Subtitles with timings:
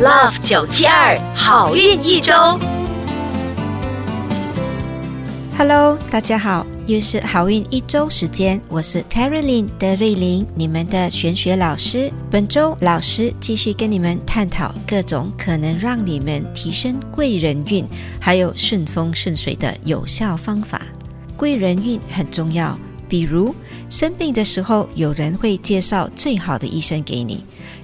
[0.00, 2.32] Love 九七二好运一周。
[5.56, 12.12] Hello，大家好，又是好运一周时间，我是 Carolyn 德瑞琳，你们的玄学老师。
[12.28, 17.86] 本周老师继续跟你们探讨各种可能让你们提升贵人运，
[18.18, 20.82] 还有顺风顺水的有效方法。
[21.36, 22.76] 贵人运很重要，
[23.08, 23.54] 比如
[23.88, 27.36] 生病的时候，有人会介绍最好的医生给你；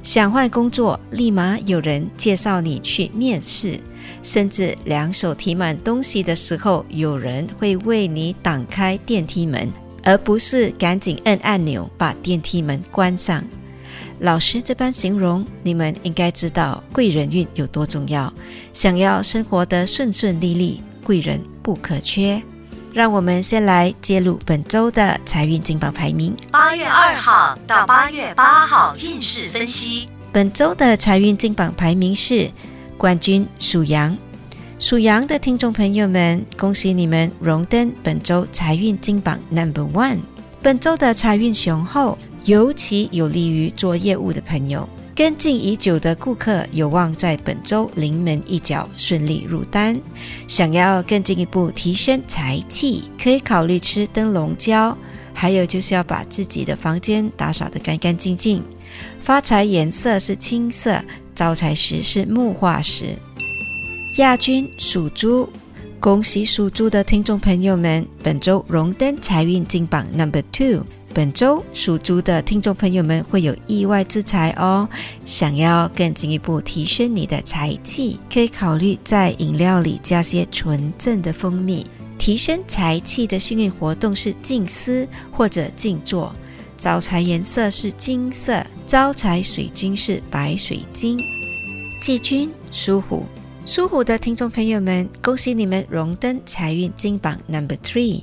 [0.02, 3.78] 想换工作，立马有人介绍你去面试。
[4.22, 9.70] 甚至两手提满东西的时候，有人会为你挡开电梯门，
[10.02, 13.42] 而不是赶紧摁按钮把电梯门关上。
[14.18, 18.32] 老师这般形容，你们应该知道贵人运有多重要。
[18.72, 22.42] 想要生活得顺顺利利，贵人不可缺。
[22.92, 26.36] 让我们先来揭露本周的财运金榜排名。
[26.50, 30.08] 八月二号到八月八号运势分析。
[30.32, 32.50] 本周的财运金榜排名是
[32.96, 34.16] 冠军属羊。
[34.78, 40.20] 属羊的听众朋友们，恭喜你们荣登本周财运金榜 Number One。
[40.62, 44.88] 本周的财运雄厚，尤其有利于做业务的朋友。
[45.20, 50.00] 跟进已久的顾客有望在本周临门一脚，顺利入单。
[50.48, 54.96] 想要更进一步提升财气，可以考虑吃灯笼椒。
[55.34, 58.62] 还有就是要把自己的房间打扫得干干净净。
[59.20, 60.98] 发财颜色是青色，
[61.34, 63.14] 招财石是木化石。
[64.16, 65.46] 亚军属猪，
[66.00, 70.86] 恭喜属猪的听众朋友们，本周荣登财运金榜 Number Two。
[71.12, 74.88] 本周属猪的听众朋友们会有意外之财哦。
[75.26, 81.84] 想要更进一步提升你的财气，可以考虑在饮料里加些纯正的蜂蜜。
[82.16, 86.32] 提升财气的幸运活动是静思或者静坐。
[86.78, 91.18] 招财颜色是金色，招财水晶是白水晶。
[92.00, 93.24] 季军属虎。
[93.66, 98.22] 属虎的听众朋友们，恭喜你们荣登财运金榜 Number Three。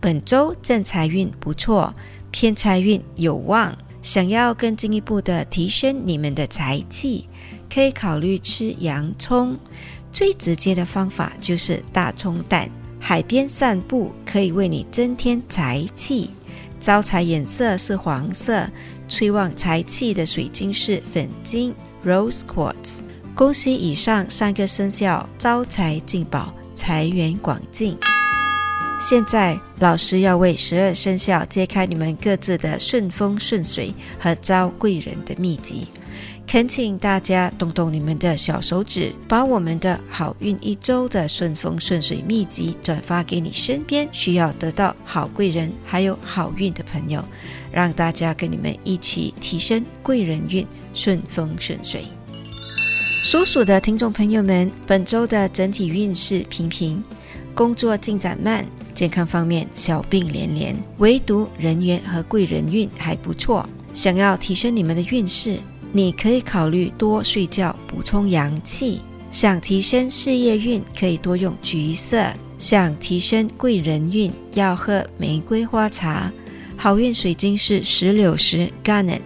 [0.00, 1.94] 本周正财运不错，
[2.34, 3.72] 偏财运有望。
[4.02, 7.28] 想要更进一步的提升你们的财气，
[7.72, 9.56] 可以考虑吃洋葱。
[10.10, 12.68] 最直接的方法就是大葱蛋。
[12.98, 16.30] 海边散步可以为你增添财气。
[16.80, 18.68] 招财颜色是黄色，
[19.06, 21.72] 催旺财气的水晶是粉晶
[22.04, 22.98] （Rose Quartz）。
[23.36, 27.96] 恭喜以上三个生肖招财进宝，财源广进。
[29.06, 35.86] 现在，老师要为十二生肖揭开你们各自的顺风顺水和招贵人的秘籍。
[36.46, 47.22] 恳请大家动动你们的小手指，把我们的好运一周的顺风顺水秘籍转发给你身边需要得到好贵人还有好运的朋友，
[47.70, 52.06] 让大家跟你们一起提升贵人运，顺风顺水。
[53.22, 57.04] 属鼠的听众朋友们，本周的整体运势平平，
[57.54, 63.68] 工作进展慢，健康方面小病连连，唯独人缘和贵人运还不错。
[63.92, 65.58] 想要提升你们的运势，
[65.92, 69.00] 你可以考虑多睡觉，补充阳气。
[69.30, 72.24] 想提升事业运，可以多用橘色。
[72.56, 76.32] 想提升贵人运，要喝玫瑰花茶。
[76.76, 79.20] 好运水晶是石榴石 （Garnet）。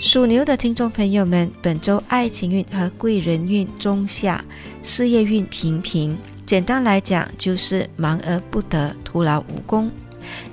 [0.00, 4.44] 属牛的听众朋友们，本周爱情运和贵人运中下，
[4.82, 6.18] 事业运平平。
[6.46, 9.90] 简单来讲，就是忙而不得，徒劳无功。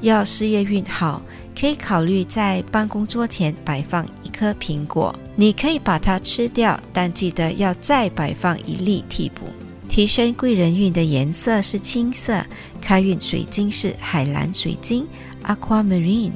[0.02, 1.22] 要事业运好，
[1.56, 9.46] 可以考虑在办公桌前摆放一颗苹果，你可以把它吃掉，但记得要再摆放一粒替补。
[9.88, 12.44] 提升贵人运的颜色是青色，
[12.82, 15.06] 开运水晶是海蓝水晶
[15.44, 16.32] （Aquamarine）。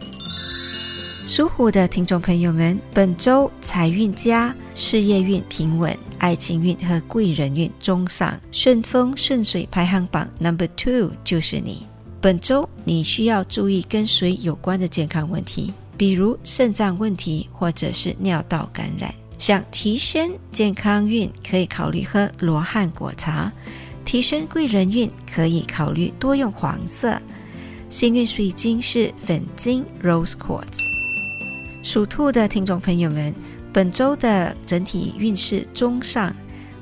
[1.25, 11.81] 属虎的听众朋友们，本周财运佳，事业运平稳，爱情运和贵人运中上，顺风顺水排行榜 Number Two 就是你。
[12.21, 19.11] 本周你需要注意跟水有关的健康问题，比如肾脏问题或者是尿道感染。
[19.39, 23.51] 想提升健康运，可以考虑喝罗汉果茶；
[24.05, 27.19] 提升贵人运，可以考虑多用黄色。
[27.89, 30.85] 幸运水晶是粉晶 Rose Quartz。
[31.81, 33.33] 属兔的听众朋友们，
[33.77, 36.35] 本周的整体运势中上，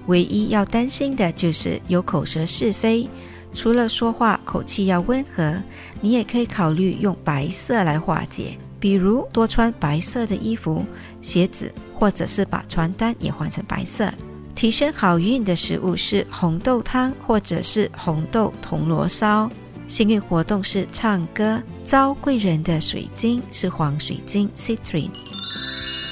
[0.06, 3.06] 唯一要担心的就是有口舌是非。
[3.54, 5.62] 除了说话口气要温和，
[6.00, 10.86] 你也可以考虑用白色来化解，比如多穿白色的衣服、
[11.22, 11.70] 鞋子，
[12.00, 14.10] 或者是把床单也换成白色。
[14.56, 19.52] 提升好运的食物是红豆汤或者是红豆铜锣烧。
[19.86, 25.10] 幸运活动是唱歌，招贵人的水晶是黄水晶 Citrine。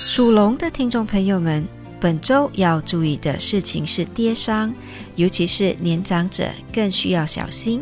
[0.05, 1.65] 属龙的听众朋友们，
[1.99, 4.73] 本周要注意的事情是跌伤，
[5.15, 7.81] 尤其是年长者更需要小心。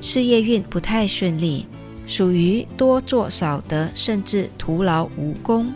[0.00, 1.66] 事业运不太顺利，
[2.06, 5.70] 属于多做少得，甚至徒劳无功。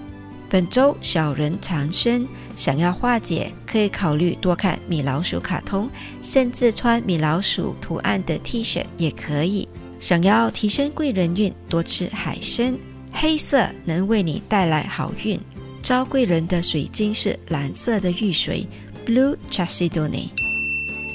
[0.48, 5.90] 本周小人缠身，想要化解，可以考虑多看米老鼠卡通，
[6.22, 9.68] 甚至穿米老鼠图案的 T 恤也可以。
[10.00, 12.76] 想要提升贵人运，多吃海参，
[13.12, 15.38] 黑色能为你带来好运。
[15.82, 18.64] 招贵人的水晶是蓝色的玉髓
[19.04, 20.28] Blue Chalcedony。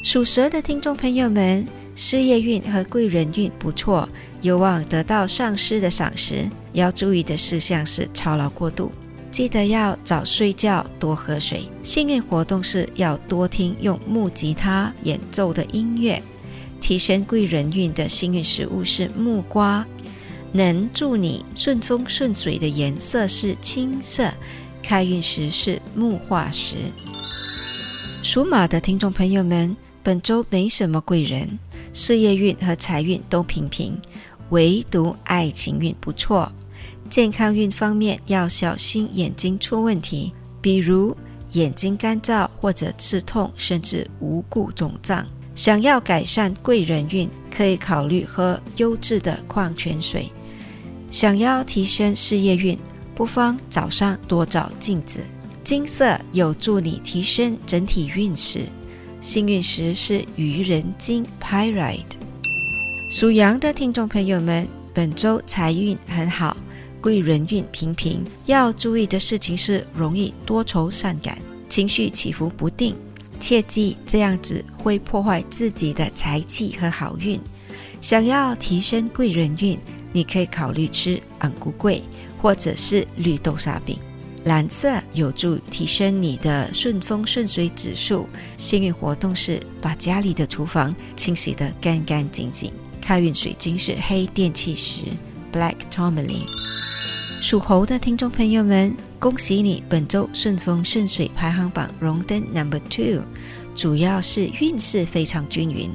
[0.04, 1.66] 属蛇的听众朋友们，
[1.96, 4.08] 事业运和贵人运不错，
[4.42, 6.46] 有望得到上司的赏识。
[6.74, 8.92] 要注意的事项是操劳过度。
[9.32, 11.62] 记得要早睡觉，多喝水。
[11.82, 16.22] 幸运活动是要多听用木吉他演奏的音乐。
[16.82, 19.86] 提升贵人运的幸运食物是木瓜，
[20.58, 24.34] 能助你顺风顺水的颜色是青色。
[24.82, 26.78] 开运石是木化石。
[28.24, 31.60] 属马的听众朋友们，本周没什么贵人，
[31.94, 34.02] 事业运和财运都平平，
[34.50, 36.52] 唯独爱情运不错。
[37.08, 41.16] 健康运方面要小心眼睛出问题，比如
[41.52, 45.24] 眼睛干燥或者刺痛，甚至无故肿胀。
[45.54, 50.32] 想要改善贵人运，可以考虑喝优质的矿泉水。
[51.18, 52.78] 想要提升事业运，
[53.16, 55.20] 不妨早上多照镜子。
[55.64, 58.60] 金色有助你提升整体运势。
[59.20, 62.04] 幸运石是愚人金 （Pyrite）。
[63.10, 66.56] 属羊的听众朋友们，本周财运很好。
[67.02, 71.36] 贵人运平平，要注意的事情是容易多愁善感，
[71.68, 72.96] 情绪起伏不定，
[73.40, 77.40] 切记这样子会破坏自己的财气和好运。
[78.02, 79.80] 想要提升贵人运，
[80.14, 82.02] 你可以考虑吃昂菇桂
[82.42, 83.98] 或者是绿豆沙饼。
[84.44, 88.30] 蓝色有助提升你的顺风顺水指数。
[88.56, 92.72] 幸运活动是把家里的厨房清洗得干干净净。
[93.02, 95.02] 开运水晶是黑电气石
[95.52, 96.48] （Black Tourmaline）。
[97.42, 103.24] 属猴的听众朋友们，恭喜你本周顺风顺水排行榜荣登 Number Two，
[103.76, 105.92] 主要是运势非常均匀，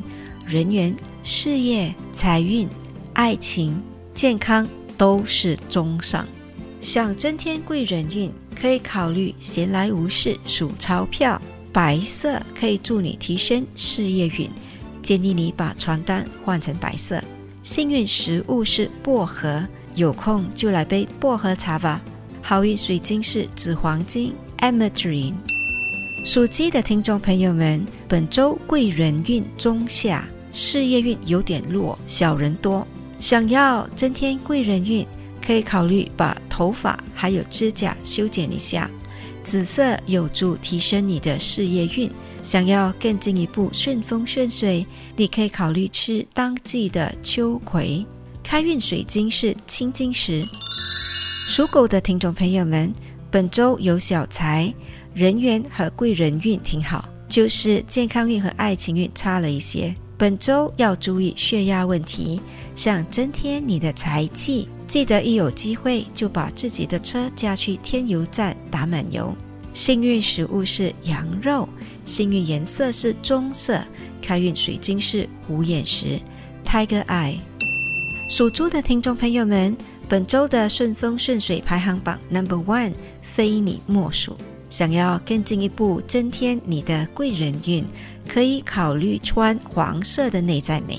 [0.46, 0.94] 人缘、
[1.24, 2.68] 事业、财运、
[3.14, 3.82] 爱情、
[4.14, 6.26] 健康都是中上。
[6.80, 11.40] 想增添贵人运，可以考虑闲来无事数钞票。
[11.72, 14.50] 白色可以助你提升事业运，
[15.02, 17.22] 建议你把床单换成白色。
[17.62, 19.64] 幸运食物是薄荷。
[19.94, 22.00] 有空就来杯薄荷茶吧。
[22.40, 25.34] 好运水晶是紫黄金 （Ametrine）。
[26.24, 32.86] 属鸡的听众朋友们，本周贵人运中下，事业运有点弱，小人多。
[33.22, 35.06] 想要增添贵人运，
[35.40, 38.90] 可以考虑把头发还有指甲修剪一下。
[39.44, 42.10] 紫色有助提升你的事业运。
[42.42, 48.04] 想要更进一步顺风顺水，你可以考虑吃当季的秋葵。
[48.42, 50.44] 开运水晶是青金石。
[51.46, 52.92] 属狗的听众朋友们，
[53.30, 54.74] 本周有小财，
[55.14, 59.94] 人缘和贵人运挺好，就是健康运和爱情运差了一些。
[60.18, 62.40] 本周要注意血压问题，
[62.74, 69.34] 想增添你的财气，记得一有机会就把自己的车驾去添油站打满油。
[69.74, 71.68] 幸运食物是羊肉，
[72.04, 73.82] 幸运颜色是棕色，
[74.20, 76.18] 开运水晶是虎眼石
[76.64, 77.36] （Tiger Eye）。
[78.28, 79.76] 属猪的听众朋友们，
[80.08, 84.36] 本周的顺风顺水排行榜 Number One 非你莫属。
[84.68, 87.84] 想要更进一步增添你的贵人运，
[88.26, 90.98] 可以考虑穿黄色的内在美。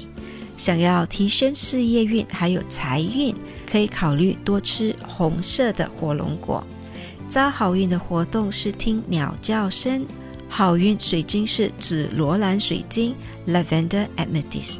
[0.55, 3.35] 想要提升事业运还有财运，
[3.69, 6.65] 可以考虑多吃红色的火龙果。
[7.29, 10.05] 招好运的活动是听鸟叫声。
[10.47, 13.15] 好运水晶是紫罗兰水晶
[13.47, 14.77] Lavender Amethyst。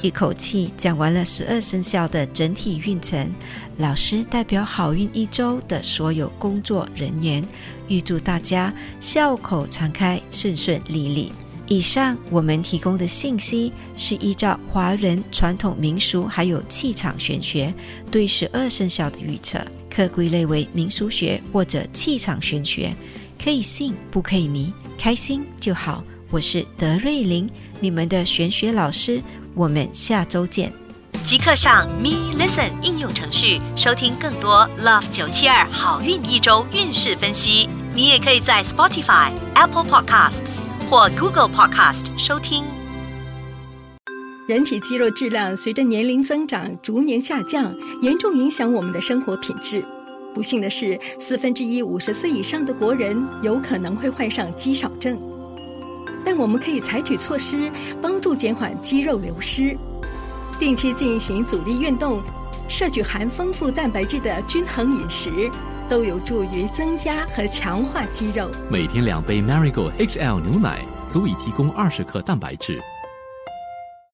[0.00, 3.30] 一口气讲完了十二生肖的整体运程，
[3.76, 7.46] 老师代表好运一周的所有工作人员，
[7.88, 11.32] 预祝大家笑口常开，顺顺利利。
[11.68, 17.74] 以上我们提供的信息是依照华人传统民俗还有气场玄学
[18.10, 19.60] 对十二生肖的预测。
[19.90, 22.94] 可归类为民俗学或者气场玄学，
[23.42, 26.04] 可以信不可以迷，开心就好。
[26.30, 27.48] 我是德瑞琳，
[27.80, 29.22] 你们的玄学老师，
[29.54, 30.70] 我们下周见。
[31.24, 37.68] 即刻上 Me Listen 应用程序收听更多 Love 九七二好运一周运势分析。
[37.94, 42.64] 你也可以在 Spotify、Apple Podcasts 或 Google Podcast 收听。
[44.46, 49.84] 人体肌肉质量随着年龄增长逐年下降，严重影响我们的生活品质。
[50.32, 55.18] 不幸的是，四分之一五十岁以上的国人有可能会患上肌少症。
[56.24, 57.68] 但我们可以采取措施，
[58.00, 59.76] 帮助减缓肌肉流失。
[60.56, 62.22] 定期进行阻力运动，
[62.68, 65.50] 摄取含丰富蛋白质的均衡饮食，
[65.88, 68.50] 都有助于增加和强化肌肉。
[68.70, 72.82] 每天两杯 Marigold HL 牛奶，足以提供二十克蛋白质。